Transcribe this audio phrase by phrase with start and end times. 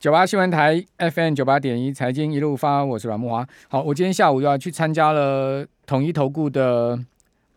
[0.00, 3.46] 九八新闻台 FM 九八点一财经一路发，我是阮慕华。
[3.68, 6.98] 好，我今天下午又要去参加了统一投顾的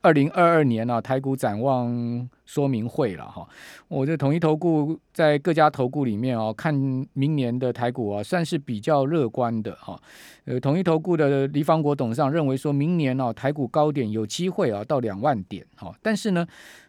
[0.01, 3.47] 二零二二年啊台股展望说明会了哈。
[3.87, 6.75] 我这统一投顾在各家投顾里面哦，看
[7.13, 9.97] 明年的台股啊，算是比较乐观的哈。
[10.43, 16.45] 呃，统一投顾的黎方国董事长认为说，明年啊台股高点有机会啊到两万点哈，但是呢，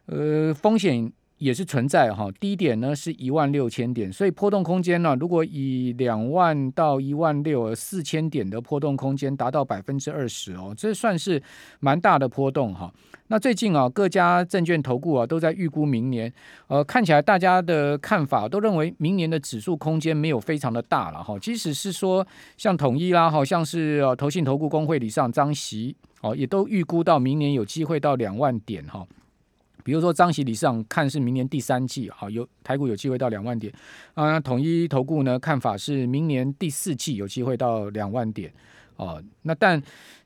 [0.06, 1.12] 呃风险。
[1.38, 11.42] 也是存在哈，低点呢是一万六千点，所以波动空间呢，如果以两万到一万六四千点的波动空间达到百分之二十哦，这算是
[11.80, 12.92] 蛮大的波动哈。
[13.26, 16.32] 那最近啊，各家证券投顾啊都在预估明年，
[16.68, 21.36] 呃，看起来大家的看法都认为明年的指数空间没有非常的大了哈。
[21.38, 22.24] 即使是说
[22.56, 29.04] 像统一啦，好像是呃投信投顾公会理事长张席哦，也都预估到明年有机会到两万点哈。
[29.84, 33.72] 比如说张喜理事长看是明年第三季，好有台股有机会到两万点
[34.14, 34.40] 啊。
[34.40, 38.52] 统一投顾呢看法是明年第四季有机会到两万点
[38.96, 39.22] 哦。
[39.42, 39.80] 那但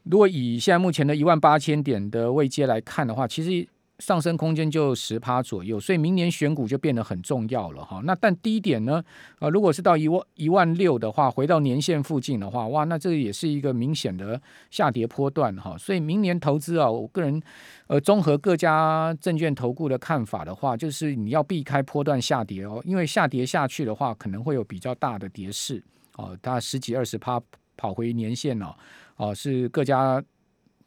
[0.04, 3.68] 如果以现在目前的一万八千点的位阶来看的话，其实。
[3.98, 8.00] 上升空间就十趴左右，所以明年选股就变得很重要了哈。
[8.04, 9.02] 那但低点呢？
[9.40, 14.40] 呃，如果是到一万一万六的话，回到年线附近的话，哇，那这也是一个明显的
[14.70, 15.76] 下跌波段哈。
[15.76, 17.42] 所以明年投资啊，我个人
[17.88, 25.82] 呃综合各家证券投顾的看法的话，就是你要避开波段下跌哦，因为下跌下去的话，可能会有比较大的跌势
[26.14, 27.42] 哦，大概十几二十趴
[27.76, 28.72] 跑回年线哦，
[29.16, 30.22] 哦是各家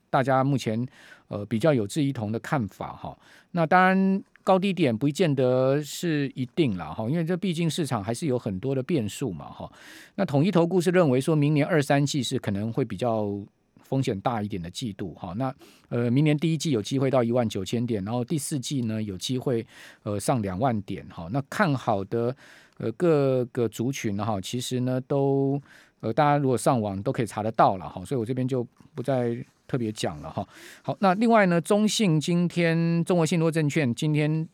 [0.10, 0.88] 大家目前。
[1.32, 3.18] 呃，比较有志一同的看法哈。
[3.52, 9.72] 那当然高低点不见得是一定了哈，因为这毕竟市场还是有很多的变数嘛哈。
[10.16, 13.30] 那统一投顾是认为说明年二三季是可能会比较
[13.80, 15.34] 风险大一点的季度哈。
[15.38, 15.56] 那
[15.88, 19.66] 呃，明年第一季有机会到一万九千点，然后第四季呢有机会
[20.04, 21.30] 呃上两万点哈。
[21.32, 22.36] 那看好的
[22.78, 25.62] 呃各个族群哈，其实呢都
[26.02, 29.38] 呃大家如果上网都可以查得到了哈，所以我这边就不再。
[29.72, 30.46] 特别讲了哈，
[30.82, 34.46] 好，那另外呢，中信今天中国信托证券今天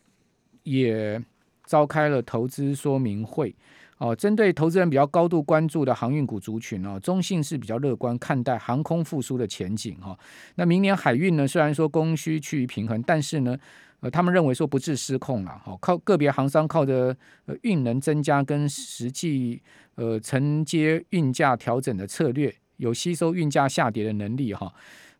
[0.61, 1.19] 也
[1.65, 3.55] 召开了投资说明会
[3.97, 10.15] 哦，针对投资人比较高度关注的航运股族群哦，中信是比较乐观看待航空复苏的前景哈。
[10.53, 13.57] 那明年海运呢，虽然说供需趋于平衡，但是呢，
[14.01, 19.59] 呃，他们认为说不致失控了，好，靠个别航商靠着呃运能增加跟实际
[19.95, 24.71] 呃承接运价调整的策略，有吸收运价下跌的能力哈。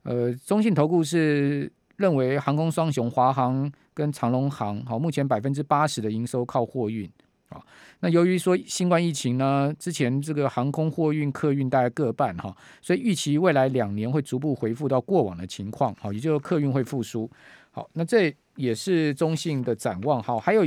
[0.08, 7.10] 呃，中信投顾是认为航空双雄华航跟长龙航，好，目前百分之八十的营收靠货运
[7.50, 7.62] 啊。
[8.00, 17.30] 那由于说新冠疫情呢，之前这个航空货运客运大概各半哈，所以预期未来两年会逐步恢复到过往的情况，好，也就是客运会复苏。
[17.72, 20.24] 好，那这也是中信的展望。
[20.24, 20.66] 好，还有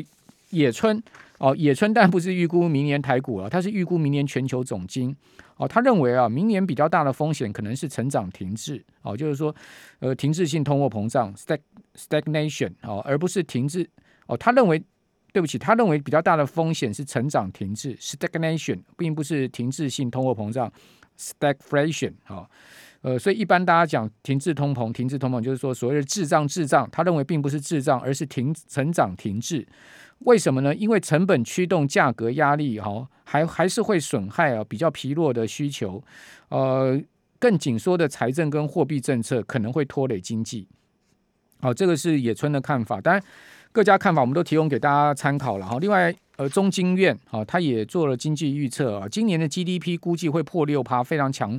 [0.51, 1.03] 野村
[1.41, 5.17] 哦，野村但不是预估明年台股啊，他是预估明年全球总金。
[5.57, 9.55] 哦，他认为啊，明年比较大的风险可能是成长停滞，哦，就是说，
[10.01, 11.59] 呃，停滞性通货膨胀 （stag
[11.95, 13.89] stagnation） 哦，而不是停滞。
[14.27, 14.83] 哦，他认为，
[15.33, 20.71] 对不起，他认为比较大的风险是成长停滞 （stagnation），并不是停滞性通货膨胀
[21.19, 22.13] （stagflation）。
[22.29, 22.49] 哦，
[23.01, 29.67] 呃，所以一般大家讲停滞通膨，停滞通膨就是说所谓的滞胀滞胀，他认为并不是滞胀，而是停成长停滞。
[30.21, 30.75] 为什么呢？
[30.75, 36.03] 因为成本驱动价格压力，哈，还还是会损害啊比较疲弱的需求，
[36.51, 37.01] 呃，
[37.39, 40.69] 更紧缩的财政跟货币政策可能会拖累经济。
[41.61, 43.23] 好，这个是野村的看法，当然
[43.73, 45.79] 各家看法我们都提供给大家参考了哈。
[45.81, 51.59] 另外，呃，中经院啊，他也做了经济预测啊，今年的 GDP 估计会破六趴，非常强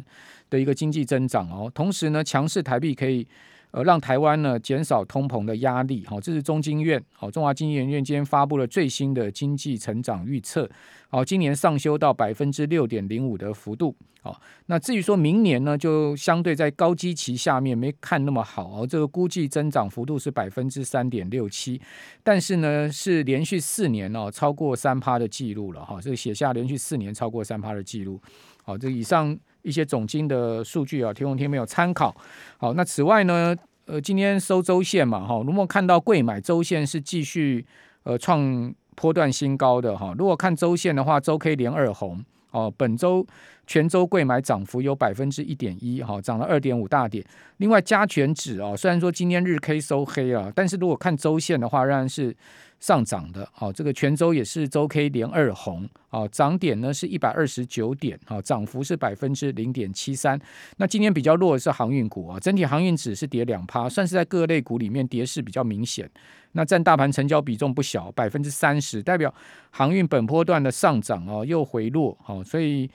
[0.51, 1.71] 的一个经济增长哦。
[1.73, 3.27] 同时呢，强势台币可以。
[3.71, 10.69] 呃，让台湾呢减少通膨的压力，好，这是中经院，好，中华经济研究院今天发布了最新的经济成长预测，
[11.09, 21.79] 好，今年上修到百分之六点零五的幅度，好，那至于说明年呢，就相对在高基期下面没看那么好，哦，这个估计增长幅度是百分之三点六七，
[22.23, 28.21] 但是呢是连续四年哦超过三趴的记录了，哈，这写下连续四年超过三趴的记录，
[28.63, 29.39] 好，这以上。
[29.63, 32.15] 一些总经的数据啊，提供听没有参考。
[32.57, 33.55] 好，那此外呢，
[33.85, 37.65] 呃，今天收周线嘛，哈，如果看到贵买周线是继续
[38.03, 43.25] 呃创波段新高的哈，如果看周线的话，周 K 连二红哦，本周
[43.65, 47.25] 全周贵买涨幅有百分之一点一，哈，涨了二点五大点。
[47.57, 52.35] 另外加权指啊，虽然说今天日 K 收黑啊，但是如果看周线的话，仍然是
[52.81, 60.37] 上涨的，好，这个泉州也是周 K 连二红，哦，涨点呢是一百二十九点，哦，涨幅是百分之零点七三。
[60.77, 66.09] 那今天比较弱的是航运股啊，整体航运指是跌两趴，算是在各类股里面跌势比较明显。
[66.53, 69.31] 那占大盘成交比重不小，百分之三十，代表
[69.69, 72.89] 航运本波段的上涨哦又回落，好，所以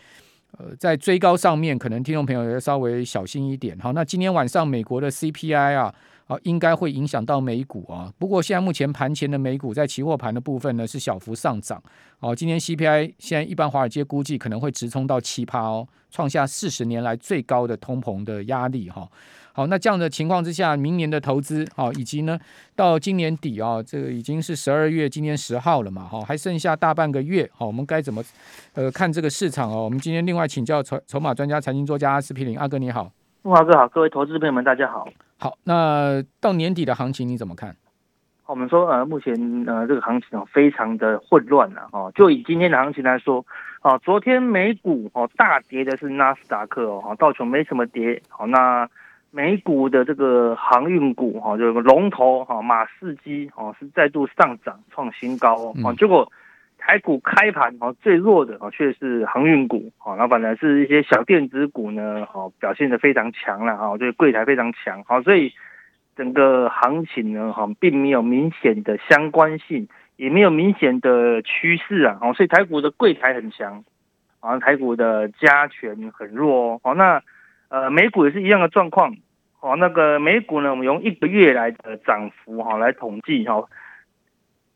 [0.58, 3.78] 呃在追高上面，可能听众朋友要稍微小心一点。
[3.78, 5.94] 好，那今天晚上美国的 CPI 啊。
[6.26, 8.12] 啊，应该会影响到美股啊。
[8.19, 11.82] 不过现在目前盘前的美股在期货盘的部分呢是小幅上涨。
[12.20, 19.08] 哦，今天 CPI 现在一般华尔街估计可能会直冲到七趴哦，创下四十年来最高的通膨的压力哈。
[19.52, 22.38] 好，那这样的情况之下，明年的投资啊，以及呢
[22.75, 28.22] 到今年底啊，这个已经是十二月，今天十号了嘛，哈，还剩下大半个月，好，我们该怎么
[28.75, 29.84] 呃看这个市场哦？
[29.84, 33.11] 我们今天另外请教筹筹码专家、财经作家阿司匹林阿哥你好，
[33.43, 35.08] 慕驊哥好，各位投资朋友们大家好。
[35.38, 37.76] 好，那到年底的行情你怎么看？
[38.46, 39.34] 我们说呃，目前
[39.66, 42.10] 呃这个行情哦非常的混乱了哦。
[42.14, 43.44] 就以今天的行情来说，
[43.82, 48.22] 哦，昨天美股哦大跌的是纳斯达克哦，道琼没什么跌。
[48.28, 48.88] 好，那
[49.30, 56.30] 美股的这个航运股哈，这个龙头哈马士基哦是再度上涨创新高哦，结果。
[56.86, 65.52] 台股开盘哦，最弱的哦却是航运股哦，那反而是一些小电子股呢，哦表现的非常强了哈，这个柜台非常强，好，所以
[66.14, 73.82] 整个行情呢哈并没有明显的相关性，也没有明显的趋势啊，哦，所以台股的柜台很强，
[74.38, 77.20] 啊，台股的加权很弱哦，那
[77.68, 79.16] 呃美股也是一样的状况，
[79.58, 83.64] 哦，那个美股呢，我们用一个月来的涨幅哈来统计哈，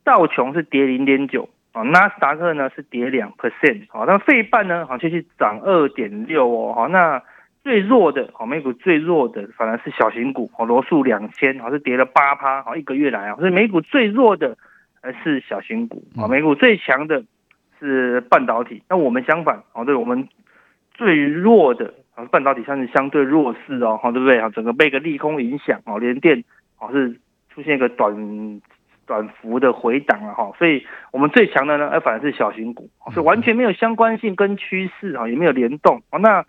[0.03, 1.47] 道琼是跌零点九。
[1.73, 7.21] 啊，纳斯达克呢是跌两 percent，好，那费半呢好像是涨二点六哦，好，那
[7.63, 14.57] 最弱的，好，美股最弱的反而是小型股，好，罗素两千，好，是跌了八趴，好，一个月来啊，所以美股最弱的
[15.01, 17.23] 还是小型股，啊，美股最强的
[17.79, 20.27] 是半导体，那我们相反，哦，对，我们
[20.93, 24.49] 最弱的啊，半导体算是相对弱势哦，好，对不对啊？
[24.49, 26.43] 整个被个利空影响，哦，联电，
[26.79, 27.15] 哦，是
[27.49, 28.59] 出现一个短。
[29.11, 36.01] 短幅的回档了哈，所以我们最强的呢，反而是小型股，所以完全没有相关性跟趋势哈，也没有联动。
[36.21, 36.45] 那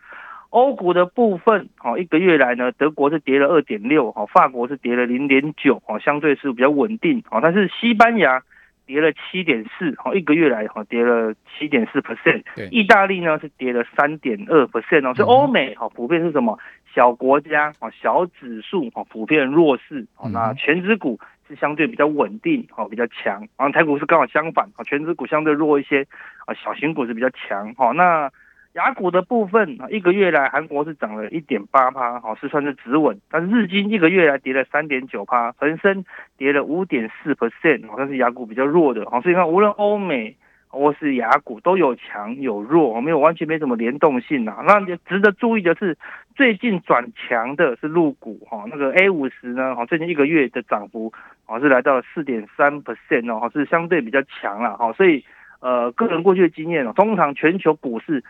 [0.50, 7.24] 欧股的部分，一个月来呢，德国是跌了二点六，法国是跌了零点九，相对是比较稳定。
[7.42, 8.40] 但是西班牙
[8.86, 16.56] 跌了七点四，一个月来跌了七点四 percent，意大利呢是跌了三点二 percent 哦，所以欧美普遍是什么？
[16.94, 21.18] 小国家小指数普遍弱势，那全指股。
[21.48, 23.40] 是相对比较稳定，哦，比较强。
[23.56, 26.06] 然后台股是刚好相反，啊，权值股相对弱一些，
[26.46, 27.74] 啊，小型股是比较强。
[27.74, 28.30] 哈，那
[28.74, 33.20] 雅股的部分，一个月来韩国是涨了一点八趴，好，是算是止稳。
[33.30, 36.04] 但是日经一个月来跌了三点九趴，恒生
[36.36, 39.08] 跌了五点四 percent，好像是雅股比较弱的。
[39.10, 40.36] 好，所以看无论欧美。
[40.72, 44.64] 或是雅股都有强有弱，没有完全没什么联动性啊。
[44.66, 45.96] 那值得注意的是，
[46.34, 51.12] 最近转强的是陆股哈，那个 A 五十呢，哈，最近一个月的涨幅
[51.44, 54.90] 啊是来到了四点三 percent 哦，是相对比较强了哈。
[54.94, 55.22] 所以
[55.60, 58.24] 呃，个人过去的经验哦，通常全球股市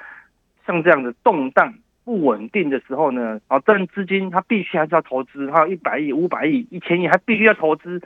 [0.67, 1.73] 像这样的动荡
[2.05, 8.03] 不稳定的时候呢，啊，但资金它必须还是要投资，它有一百亿、五百亿、一千亿，还必须要投资。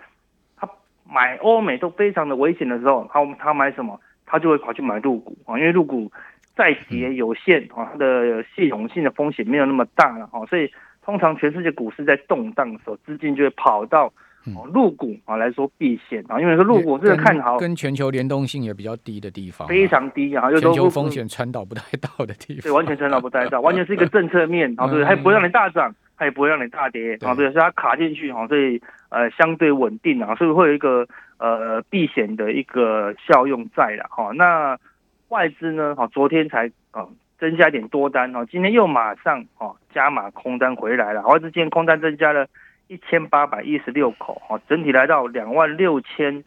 [0.58, 0.68] 他
[1.10, 3.98] 买欧美都非常的危险的时候，他他买什么？
[4.26, 6.10] 他就会跑去买入股啊，因为入股
[6.54, 10.70] 再跌有限啊，它的系统性的风险没有那么大了哈，所以
[11.04, 14.12] 通常全世界股市在动荡的时候，资金就会跑到
[14.72, 28.80] 入股啊来说避险啊，因为说入股是看好跟全球联动性也比较低的地方，非常低啊，全球风险传导不太到的地方，对，完全传导不太到， 完全是一个政策面啊，对，还不会让你大涨，它也不会让你大跌啊，对，所以它卡进去啊，所以
[29.10, 31.06] 呃相对稳定啊，所以会有一个。
[31.38, 34.32] 呃，避险的一个效用在了哈。
[34.32, 34.74] 那
[35.28, 35.94] 外资呢？
[35.94, 37.06] 哈，昨天才啊
[37.38, 41.20] 增加一点多单哦，今天又马上哦加码空单回来了。
[41.26, 42.46] 外资今天空单增加了
[42.88, 46.42] 一千八百一十六口哈，整体来到两万六千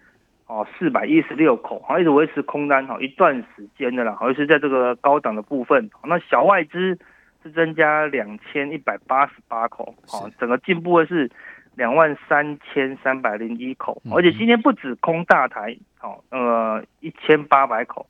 [0.47, 5.87] 哦四百一十六口，哈，一直维持空单哈一段时间的啦，好像是在这个高档的部分。
[6.03, 6.97] 那小外资
[7.43, 11.29] 是增加两千一百八十八口，哈，整个进步的是。
[11.75, 18.05] 两万三千三百零一口，而且今天不止空大台，好，呃，一千八百口，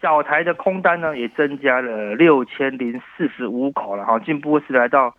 [0.00, 5.12] 小台的空单呢也增加了六千零四十五口了，哈，进步是来到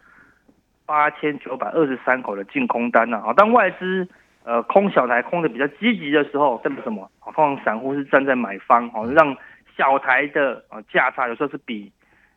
[0.85, 4.07] 八千九百二十三口的净空单了，好，当外资
[4.45, 7.11] 呃空小台空的比较积极的时候，代表什么？
[7.19, 9.35] 好，通常散户是站在买方，好，让
[9.75, 11.91] 小台的呃价差有时候是比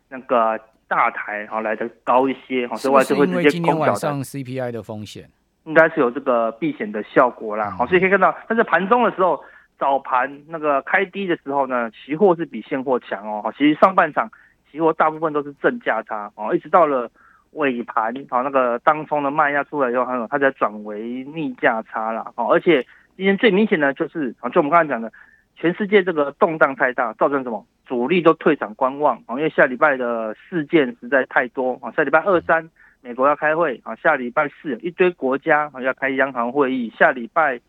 [0.09, 0.59] 那个
[0.93, 5.27] 大台好来的高一些，好，所以外资会直接空今天晚上 CPI 的风险。
[5.65, 7.71] 应该是有这个避险的效果啦。
[7.71, 9.43] 好，所以可以看到，但是盘中的时候，
[9.79, 13.41] 早盘那个开低的时候呢，期货是比现货强哦。
[13.43, 14.31] 好，其实上半场
[14.71, 17.11] 期货大部分都是正价差哦，一直到了
[17.53, 22.31] 尾盘，好，那个当冲的卖压出来以后，还有它才转为逆价差了。
[22.37, 22.83] 哦，而且
[23.17, 25.11] 今天最明显的就是啊，就我们刚才讲的，
[25.57, 27.65] 全世界这个动荡太大，造成什么？
[27.87, 31.91] 主力都退场观望啊，因为下礼拜的事件实在太多啊。
[31.93, 32.71] 下礼拜二三
[33.01, 37.61] 美国要开会啊，下礼拜四一堆国家啊要开央行会议，下礼拜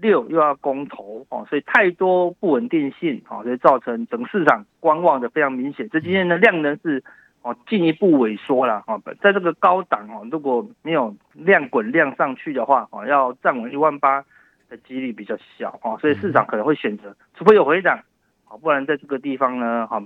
[0.00, 5.88] 六又要公投啊，所以太多不稳定性啊，所以造成整市场观望的非常明显。
[5.88, 7.02] 这今天的量能是
[7.42, 14.24] 哦进一步萎缩了啊，在这个高档哦，如果没有量滚量上去的话啊，要站稳一万八
[14.68, 17.80] 的几率比较小啊，所以市场可能会选择，除非有回
[18.50, 18.60] 涨。
[18.60, 20.02] 不然在这个地方呢，哈，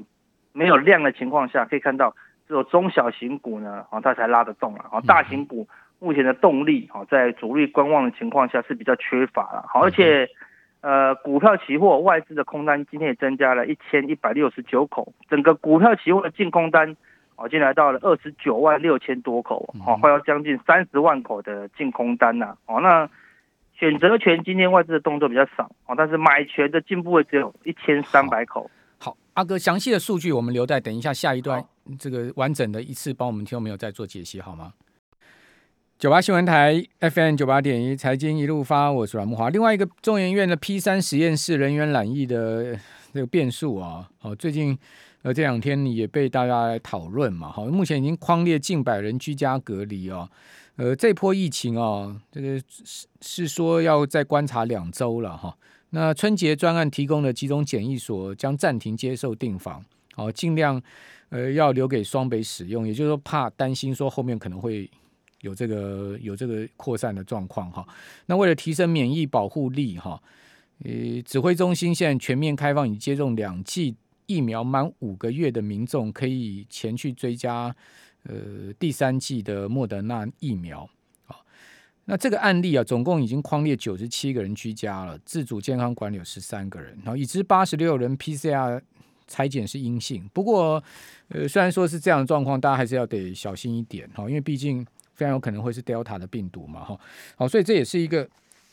[0.52, 2.14] 没有量的情况下，可以看到
[2.46, 5.66] 只有中小型股呢，啊，它才拉得动了，啊，大型股
[5.98, 10.28] 目前的动力，啊，在主力观望的情况下是比较缺乏了，好，而且，
[10.82, 16.94] 呃，股票期货外资的空单今天也增加了一千一百六十九口，整个股票期货的净空单，
[17.36, 23.08] 哦，已经来到了二十九万六千多口，哦，快要将近三十万口的净空单呐，哦，那。
[23.76, 28.70] 选择权今天外资的动作比较少啊，但是买权的进步位只有一千三百口。
[28.98, 31.62] 好，阿哥，详细的数据我们留在等一下下一段
[31.98, 34.72] 这个完整的一次帮我们听众朋友再做解析好吗？
[35.98, 39.48] 九八新闻台 FM 九八点一财经一路发，我是阮木华。
[39.50, 42.78] 另外一个中研院的 P 三实验室人员染疫的
[43.12, 44.76] 这个变数啊，好，最近
[45.22, 50.28] 呃这两天也被大家来讨论嘛，好，目前已经框列近百人居家隔离哦。
[50.76, 55.56] 呃，这波疫情啊，这个是是说要再观察两周了哈。
[55.90, 59.84] 那春节专案提供的集中检疫所将暂停接受订房，
[60.16, 60.82] 哦，尽量
[61.28, 64.90] 呃要留给双北使用，也就是说怕担心说后面可能会
[65.42, 67.86] 有这个有这个扩散的状况哈。
[68.26, 70.20] 那为了提升免疫保护力哈，
[70.84, 73.94] 呃，指挥中心现在全面开放已接种两剂
[74.26, 77.76] 疫苗满五个月的民众可以前去追加。
[78.26, 80.88] 呃，第三季的莫德纳疫苗，
[81.26, 81.44] 好，
[82.06, 88.80] 那这个案例啊，总共已经框列九十七个人居家了，自主健康管理有十三个人，然后已知八十六人 PCR
[89.26, 90.26] 裁检是阴性。
[90.32, 90.82] 不过，
[91.28, 96.98] 呃，虽然说是这样的状况，大家还是要得小心一点哈，因为毕竟非常有可能会是 Delta 的病毒嘛哈。
[97.36, 98.26] 好，所以这也是一个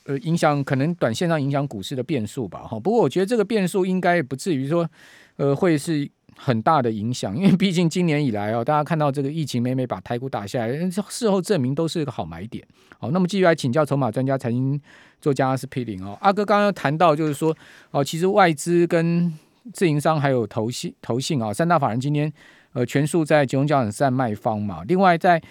[0.05, 2.79] 呃影响，可能短线上影响股市的变数吧哈。
[2.79, 4.89] 不过，我觉得这个变数应该不至于说，
[5.35, 6.09] 呃，会是。
[6.37, 12.65] 很大的影响，因为 毕竟今年以来哦，大家看到这个疫情每每把台股打下来，事后证明都是一个好买点。
[12.99, 14.79] 好，那么继续来请教筹码专家、财经
[15.19, 17.55] 作家阿司匹林哦，阿哥刚刚谈到就是说
[17.91, 19.33] 哦，其实外资跟
[19.73, 22.31] 自营商还有投信、投信啊三大法人今天
[22.73, 24.83] 呃全数在集中交易站卖方嘛。
[24.87, 25.41] 另外在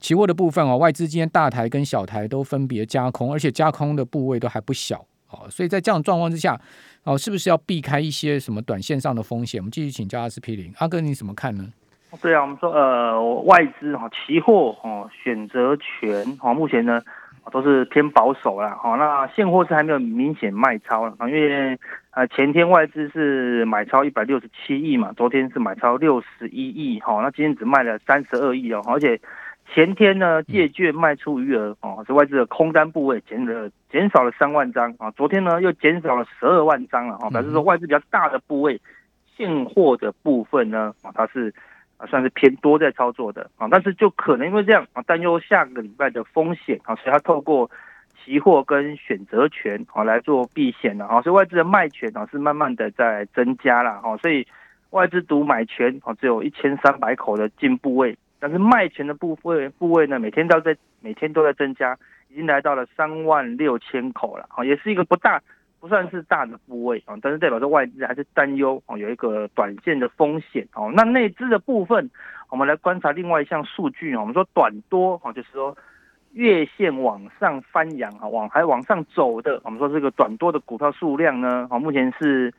[0.00, 5.04] 期货的部分哦，外资今天大台跟小台都分别加空，而且加空的部位都还不小。
[5.30, 6.58] 哦，所以在这样状况之下，
[7.04, 9.60] 哦，是不是要避开一些什么短线上的风险？
[9.60, 11.64] 我们继续请教阿司匹林，阿哥你怎么看呢？
[12.22, 17.02] 对啊，我们说呃，外资哈，期货哦，选择权哈，目前呢
[17.52, 18.78] 都是偏保守啦。
[18.82, 21.78] 好，那现货是还没有明显卖超了，因为
[22.12, 29.20] 呃前天外资是买超一百六十七亿嘛，昨天是买超六十一亿，好，那今天只卖了三十二亿哦，而且。
[29.74, 35.10] 前天呢，借券卖出余额哦，是外资的空单部位减了减少了三万张啊。
[35.10, 38.80] 昨天呢又减少了十二万张了啊，表示说外资比较大的部位
[39.36, 41.54] 现货的部分呢啊，它是
[41.98, 47.70] 啊算是偏多在操作的啊，但是就可能因为这样啊，担忧下个礼拜的风险啊，所以它透过
[48.24, 54.46] 期货跟选择权啊来做避险了啊，所以外资的卖权啊是慢慢的在增加了啊，所以
[54.90, 58.16] 外资独买权啊只有一千三百口的净部位。
[58.40, 65.42] 但是卖权的部位部位呢，每天都在每天都在增加，已经来到了三万六千口了啊，也是一个不大
[65.80, 70.90] 不算是大的部位啊，但是代表着外资还是担忧啊，有一个短线的风险哦。
[70.94, 72.10] 那内资的部分，
[72.48, 75.76] 我们来观察另外一项数据啊，我们说短多啊，就是说
[76.32, 82.52] 月线往上翻扬啊，往还往上走的，我们说这个短多的股票数量呢，啊，目前是。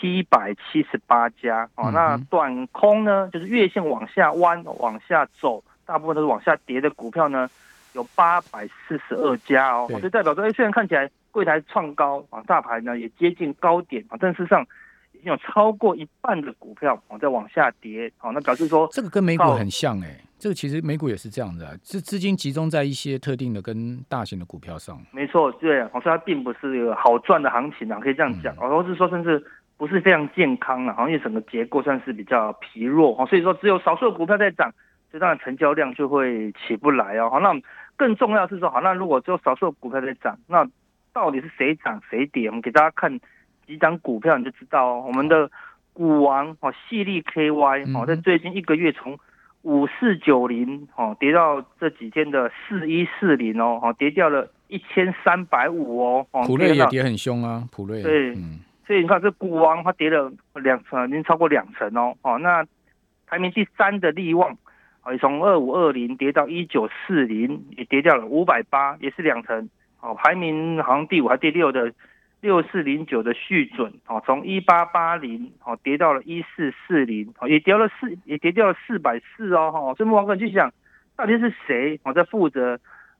[0.00, 7.48] 七百七十八家哦，那短空呢，就是月线往下弯、往下走，大部分都是往下跌的股票呢，
[7.94, 14.62] 有八百四十二家哦，就代表说，哎，虽然看起来柜台创高啊，大盘呢也接近高点啊，但事实上
[15.12, 25.00] 已经有超过一半的股票啊在往下跌，好，那表示说这个跟美股很像哎，这个其实美股也是这样的，是资金集中在一些特定的跟大型的股票上。
[25.10, 29.44] 没错，对，所以它并不是一个好赚的行情啊，可以这样讲，或者是说甚至。
[29.78, 34.70] 不是非常健康了，好像整个结构算是比较疲弱，所以说只有少数的股票在涨，
[35.10, 37.30] 所以当然成交量就会起不来哦。
[37.30, 37.54] 好，那
[37.96, 40.68] 更重要的是说，好，那如果只有少数股票在涨，那
[41.12, 42.48] 到底是谁涨谁跌？
[42.48, 43.18] 我们给大家看
[43.66, 45.04] 几张股票，你就知道哦。
[45.06, 45.50] 我们的
[45.92, 49.18] 股王哦，细粒 KY 哦，在最近一个月从
[49.62, 56.26] 五四九零哦跌到这几天的四一四零哦，哦跌掉了一千三百五哦。
[56.46, 62.16] 普瑞也跌很凶啊，普瑞对，嗯、所以你看这股王它跌了两成，已经超过两成哦。
[62.22, 62.66] 哦，那
[63.26, 64.56] 排名第三的力旺。
[65.10, 69.70] 也从二五二零跌到一九四零，也跌掉了五百八，也是两成。
[70.00, 71.90] 哦，排名好像第五还第六的
[72.42, 79.94] 六四零九的续准，哦，从一八八零，哦，跌到了一四四零，哦，也跌了四，也跌掉了四百四哦，哈。
[79.94, 80.70] 所以王哥就想，
[81.16, 82.78] 到底是谁哦在负责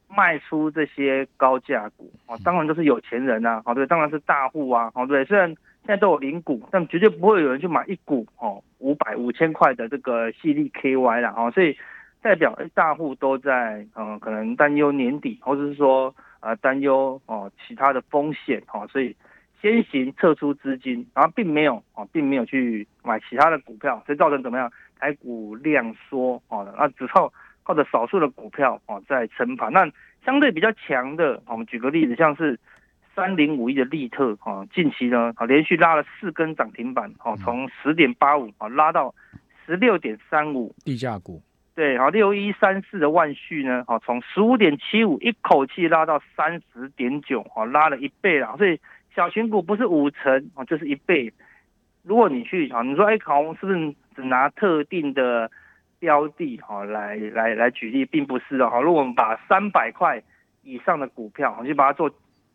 [0.08, 2.10] 卖出这些高价股？
[2.26, 5.54] 哦，当然都是有钱人呐，哦，对，当然是大户啊，哦，对，虽然。
[5.86, 11.74] 现在都有零股，但绝对不会有人去买一股哦，五百五千块的这个矽力 KY 啦，哦，所以
[12.20, 19.16] 代表大户都在嗯、呃，可能担忧年底，或者是说呃担忧哦其他的风险哦，所以
[19.62, 24.70] 先行撤出资金，然后并没有哦，并没有去买其他的股票，所以造成怎么样？
[24.98, 27.32] 台股量缩哦，那只靠
[27.68, 29.86] 靠着少数的股票哦在撑盘，那
[30.24, 32.58] 相对比较强的，我们举个例子，像是。
[33.16, 39.12] 三零五一的利特啊，近期呢啊连续拉了四根涨停板，哦，从十点八五啊拉到
[39.66, 41.42] 十六点三五，地价股。
[41.74, 48.56] 对，好六一三四的万旭呢，好从十五点七五一口气拉到三十点九，好拉了一倍了。
[48.56, 48.78] 所以
[49.12, 51.32] 小型股不是五成啊，就是一倍。
[52.04, 55.50] 如果你去啊，你说哎，考是不是只拿特定的
[55.98, 58.80] 标的哈来来来举例，并不是的哈。
[58.80, 60.22] 如果我们把三百块
[60.62, 62.10] 以上的股票，我就把它做。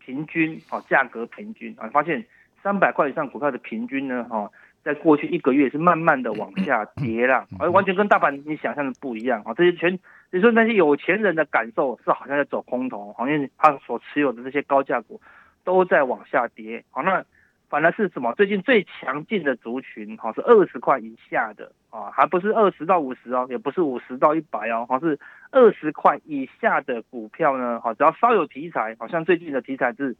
[0.06, 2.22] 平均啊，价格平均啊，发现
[2.62, 4.50] 三百块以上股票的平均呢，哈，
[4.82, 9.54] 在过去一个月是慢慢的往下跌了，而完全跟大盘你想象的不一样啊。
[9.54, 9.98] 这些全，
[10.30, 15.18] 你说那些有钱人的感受是好像在走空头，好像他所持有的这些高价股
[15.64, 16.84] 都在往下跌。
[16.90, 17.24] 好，那。
[17.70, 18.32] 反而是什么？
[18.34, 25.16] 最近最强劲的族群，哈，是二十块以下的啊，还不是二十到五十哦，也不是五十到一百哦，好是
[25.52, 30.12] 二十块以下的股票呢，好，只要稍有题材，好像最近的题材是，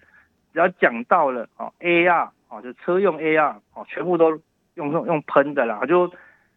[0.52, 4.30] 只要讲到了啊，AR 啊，就车用 AR 啊，全部都
[4.74, 6.12] 用用用喷的啦，就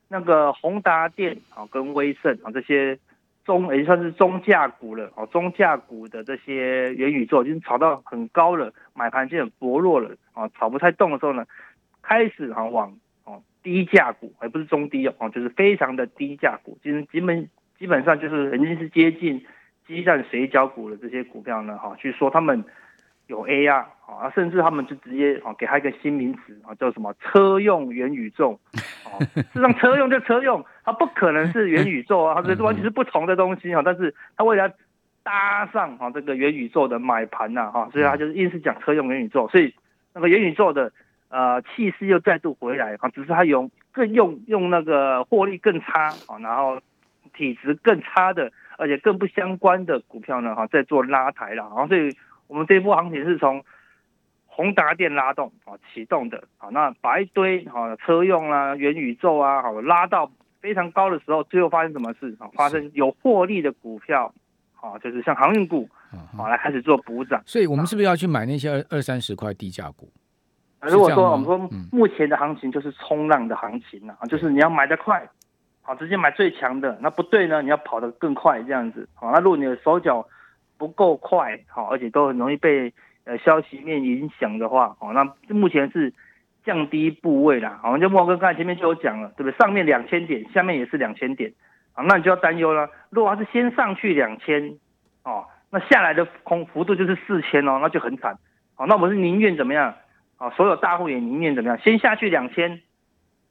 [0.08, 3.00] 那个宏达电啊，跟威盛啊这些。
[3.48, 11.46] 中也算是中价股了哦，中价股的这些元宇宙已经炒到很高了，买盘就很薄弱了啊，炒不太动的时候呢，
[12.02, 12.94] 开始啊往
[13.28, 19.46] 哦低价股，而不是中低哦，就是非常的低价股，就是基本基本上就是已经是接近
[19.86, 22.64] 鸡蛋水饺股的这些股票呢哈，去说他们。
[23.28, 28.58] 有 AR 啊，甚至他们就直接啊给他一个新名词啊，叫什么车用元宇宙
[29.04, 29.20] 哦。
[29.36, 33.82] 事实上，车用就车用，它不可能是元宇宙啊， 它是完全是不同的东西啊。
[33.84, 34.72] 但是它为了
[35.24, 39.46] 搭上啊这个元宇宙的买盘呐哈，所以它就是硬是讲车用元宇宙。
[39.50, 39.76] 所以
[40.14, 40.90] 那个元宇宙的
[41.30, 46.80] 呃气势又再度回来啊，只是它用更用用那个获利更差啊，然后
[47.34, 52.16] 体质更差的，而且更不相关的股票呢哈，在做拉抬了然啊，所以。
[52.50, 53.62] 我们这一波行情是从
[54.46, 62.48] 宏达电拉动啊启动的啊，那把一堆啊车用啊元宇宙啊好拉到非常高的时候，最后发生什么事啊？
[62.54, 64.34] 发生有获利的股票
[64.80, 65.90] 啊，就是像航运股
[66.38, 67.44] 啊来开始做补涨。
[67.46, 70.10] 所以我们是不是要去买那些二二三十块低价股？
[70.82, 71.58] 如果说我们说
[71.92, 75.28] 目前的行情就是冲浪的行情啊，就是你要买得快，
[75.82, 79.10] 好直接买最强的，那不对呢，你要跑得更快这样子。
[79.16, 80.26] 好，那如果你的手脚
[80.78, 82.94] 不够快，好，而且都很容易被
[83.26, 86.14] 呃消息面影响的话，好，那目前是
[86.64, 89.58] 降低部位啦，好，就莫哥刚才前面就有讲了，对不对？
[89.58, 91.52] 上面两千点，下面也是两千点，
[91.94, 92.88] 啊，那你就要担忧了。
[93.10, 94.78] 如果它是先上去两千，
[95.24, 98.38] 哦，那下来的空幅度就是四千哦，那就很惨，
[98.76, 99.96] 好，那我们是宁愿怎么样？
[100.38, 101.78] 啊，所有大户也宁愿怎么样？
[101.80, 102.82] 先下去两千，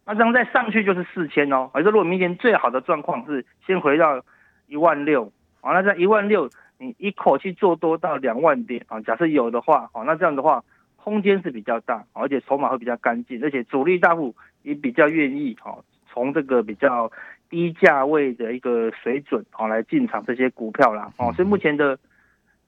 [0.04, 1.70] 那这样再上去就是四千哦。
[1.74, 4.22] 而且如果明年最好的状况是先回到
[4.66, 6.50] 一万六，啊，那在一万六。
[6.78, 9.00] 你一口气做多到两万点啊？
[9.00, 10.62] 假设有的话，哦，那这样的话，
[10.96, 15.74] 空间是比较大，而且筹码会比较干净，而且主力大户也比较愿意哈，
[16.12, 17.10] 从这个比较
[17.48, 21.98] 低价位的一个水准啊来进场这些股票啦，哦，所以目前的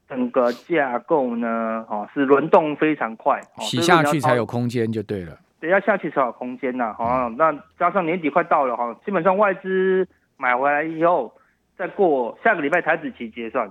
[0.09, 11.33] 整个架构呢，哦，是轮动非常快，洗下去才有空间就对了，对，要下去才有空间呐，哦，那加上年底快到了哈，基本上外资买回来以后，
[11.77, 13.71] 再过下个礼拜台子期结算。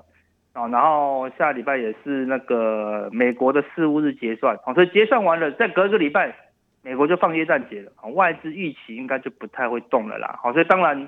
[0.53, 6.35] 啊，然后下礼拜也是那个美国的事务日结算，好，所以结算完了，再隔一个礼拜，
[6.81, 11.07] 美国就放耶诞节了，外资预期应该就不太会动了啦，好，所以当然，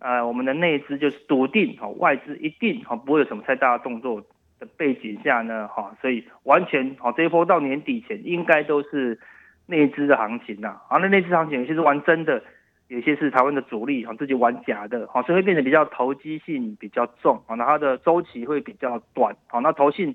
[0.00, 4.20] 呃，我们的内资就是笃定哈，外资一定哈不会有什么太大的动作
[4.58, 9.18] 的背景下呢，哈，所以完全哈这一波到年底前应该都是
[9.66, 12.42] 内资的行情呐，啊，那内资行情有些是玩真的，
[12.88, 20.14] 有些是台湾的主力哈自己玩假的，哈，所以会变得比较投机性比较重啊，那它的周期会比较短，好，那投信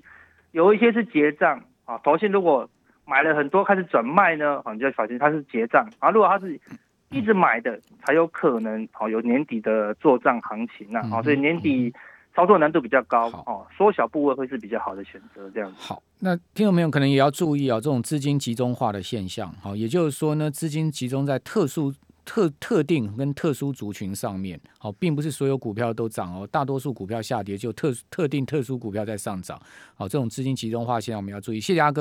[0.52, 2.68] 有一些是结账啊，投信如果
[3.06, 6.58] 买了很多开始转卖呢，你就要小心它是结账啊，如果它是
[7.10, 11.92] 一直买的，才有可能好有年底的做账行情呐，好，所以年底
[12.40, 15.76] 操作难度比较高哦，缩小部位会是比较好的选择，这样子。
[15.78, 21.92] 好，那听众朋友可能也要注意啊，这种资金集中化的现象，好，也就是说呢，资金集中在特殊。
[22.22, 29.60] 特特定跟特殊族群上面，好，并不是所有股票都涨哦，大多数股票下跌，就特特定特殊股票在上涨，
[29.96, 31.58] 好，这种资金集中化现在我们要注意。
[31.58, 31.98] 谢谢阿哥。